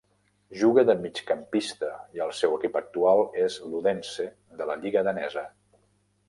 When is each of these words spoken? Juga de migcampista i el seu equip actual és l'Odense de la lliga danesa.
Juga 0.59 0.83
de 0.89 0.93
migcampista 1.01 1.89
i 2.19 2.23
el 2.25 2.33
seu 2.37 2.55
equip 2.57 2.79
actual 2.81 3.21
és 3.43 3.59
l'Odense 3.67 4.27
de 4.63 4.69
la 4.71 4.79
lliga 4.83 5.05
danesa. 5.11 5.47